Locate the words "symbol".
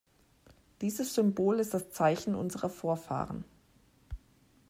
1.13-1.59